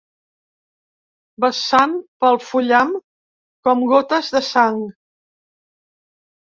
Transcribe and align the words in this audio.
Vessant 1.45 1.93
pel 2.25 2.39
fullam 2.47 2.97
com 3.69 3.87
gotes 3.95 4.35
de 4.39 4.45
sang. 4.53 4.85